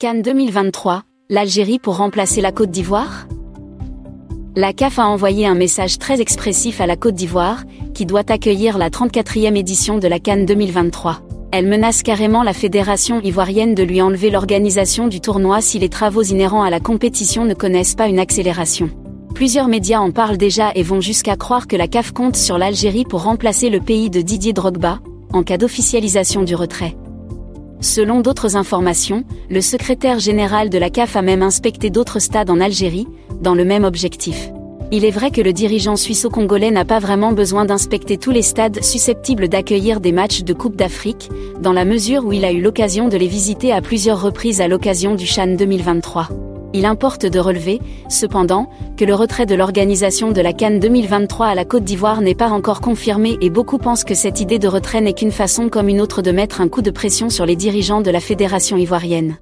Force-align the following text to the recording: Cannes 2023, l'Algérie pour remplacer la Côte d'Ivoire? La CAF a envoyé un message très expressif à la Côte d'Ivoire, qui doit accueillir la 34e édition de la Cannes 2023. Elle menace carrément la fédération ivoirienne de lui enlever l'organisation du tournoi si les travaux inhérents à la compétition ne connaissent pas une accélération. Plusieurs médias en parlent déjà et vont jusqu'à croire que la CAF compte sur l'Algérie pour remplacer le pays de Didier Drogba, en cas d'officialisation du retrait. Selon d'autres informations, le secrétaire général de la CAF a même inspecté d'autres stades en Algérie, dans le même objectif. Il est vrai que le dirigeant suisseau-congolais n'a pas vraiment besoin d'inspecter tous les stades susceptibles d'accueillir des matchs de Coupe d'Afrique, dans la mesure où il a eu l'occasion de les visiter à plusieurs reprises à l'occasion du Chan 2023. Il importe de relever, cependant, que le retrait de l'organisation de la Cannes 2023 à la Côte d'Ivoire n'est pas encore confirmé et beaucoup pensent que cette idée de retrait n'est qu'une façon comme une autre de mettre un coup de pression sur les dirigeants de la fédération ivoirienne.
Cannes 0.00 0.22
2023, 0.22 1.02
l'Algérie 1.28 1.80
pour 1.80 1.96
remplacer 1.96 2.40
la 2.40 2.52
Côte 2.52 2.70
d'Ivoire? 2.70 3.26
La 4.54 4.72
CAF 4.72 5.00
a 5.00 5.08
envoyé 5.08 5.44
un 5.44 5.56
message 5.56 5.98
très 5.98 6.20
expressif 6.20 6.80
à 6.80 6.86
la 6.86 6.94
Côte 6.94 7.16
d'Ivoire, 7.16 7.64
qui 7.94 8.06
doit 8.06 8.30
accueillir 8.30 8.78
la 8.78 8.90
34e 8.90 9.56
édition 9.56 9.98
de 9.98 10.06
la 10.06 10.20
Cannes 10.20 10.46
2023. 10.46 11.18
Elle 11.50 11.66
menace 11.66 12.04
carrément 12.04 12.44
la 12.44 12.52
fédération 12.52 13.20
ivoirienne 13.22 13.74
de 13.74 13.82
lui 13.82 14.00
enlever 14.00 14.30
l'organisation 14.30 15.08
du 15.08 15.20
tournoi 15.20 15.60
si 15.60 15.80
les 15.80 15.88
travaux 15.88 16.22
inhérents 16.22 16.62
à 16.62 16.70
la 16.70 16.78
compétition 16.78 17.44
ne 17.44 17.54
connaissent 17.54 17.96
pas 17.96 18.06
une 18.06 18.20
accélération. 18.20 18.90
Plusieurs 19.34 19.66
médias 19.66 19.98
en 19.98 20.12
parlent 20.12 20.38
déjà 20.38 20.70
et 20.76 20.84
vont 20.84 21.00
jusqu'à 21.00 21.34
croire 21.34 21.66
que 21.66 21.74
la 21.74 21.88
CAF 21.88 22.12
compte 22.12 22.36
sur 22.36 22.56
l'Algérie 22.56 23.04
pour 23.04 23.24
remplacer 23.24 23.68
le 23.68 23.80
pays 23.80 24.10
de 24.10 24.20
Didier 24.20 24.52
Drogba, 24.52 25.00
en 25.32 25.42
cas 25.42 25.58
d'officialisation 25.58 26.44
du 26.44 26.54
retrait. 26.54 26.94
Selon 27.80 28.20
d'autres 28.20 28.56
informations, 28.56 29.24
le 29.50 29.60
secrétaire 29.60 30.18
général 30.18 30.68
de 30.68 30.78
la 30.78 30.90
CAF 30.90 31.14
a 31.14 31.22
même 31.22 31.42
inspecté 31.42 31.90
d'autres 31.90 32.18
stades 32.18 32.50
en 32.50 32.60
Algérie, 32.60 33.06
dans 33.40 33.54
le 33.54 33.64
même 33.64 33.84
objectif. 33.84 34.50
Il 34.90 35.04
est 35.04 35.10
vrai 35.10 35.30
que 35.30 35.42
le 35.42 35.52
dirigeant 35.52 35.96
suisseau-congolais 35.96 36.70
n'a 36.70 36.84
pas 36.84 36.98
vraiment 36.98 37.32
besoin 37.32 37.64
d'inspecter 37.64 38.16
tous 38.16 38.30
les 38.30 38.42
stades 38.42 38.82
susceptibles 38.82 39.48
d'accueillir 39.48 40.00
des 40.00 40.12
matchs 40.12 40.42
de 40.42 40.54
Coupe 40.54 40.76
d'Afrique, 40.76 41.30
dans 41.60 41.72
la 41.72 41.84
mesure 41.84 42.24
où 42.24 42.32
il 42.32 42.44
a 42.44 42.52
eu 42.52 42.60
l'occasion 42.60 43.08
de 43.08 43.16
les 43.16 43.28
visiter 43.28 43.70
à 43.70 43.80
plusieurs 43.80 44.22
reprises 44.22 44.60
à 44.60 44.66
l'occasion 44.66 45.14
du 45.14 45.26
Chan 45.26 45.54
2023. 45.56 46.47
Il 46.74 46.84
importe 46.84 47.24
de 47.24 47.38
relever, 47.38 47.80
cependant, 48.10 48.68
que 48.96 49.04
le 49.04 49.14
retrait 49.14 49.46
de 49.46 49.54
l'organisation 49.54 50.32
de 50.32 50.40
la 50.40 50.52
Cannes 50.52 50.80
2023 50.80 51.46
à 51.46 51.54
la 51.54 51.64
Côte 51.64 51.84
d'Ivoire 51.84 52.20
n'est 52.20 52.34
pas 52.34 52.50
encore 52.50 52.82
confirmé 52.82 53.38
et 53.40 53.48
beaucoup 53.48 53.78
pensent 53.78 54.04
que 54.04 54.14
cette 54.14 54.40
idée 54.40 54.58
de 54.58 54.68
retrait 54.68 55.00
n'est 55.00 55.14
qu'une 55.14 55.32
façon 55.32 55.70
comme 55.70 55.88
une 55.88 56.00
autre 56.00 56.20
de 56.20 56.30
mettre 56.30 56.60
un 56.60 56.68
coup 56.68 56.82
de 56.82 56.90
pression 56.90 57.30
sur 57.30 57.46
les 57.46 57.56
dirigeants 57.56 58.02
de 58.02 58.10
la 58.10 58.20
fédération 58.20 58.76
ivoirienne. 58.76 59.38